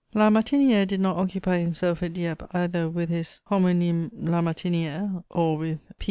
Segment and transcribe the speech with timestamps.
[0.15, 5.77] La Martini^re did not occupy himself at Dieppe either with his homonyme Lamartini^re, or with
[5.89, 5.93] P.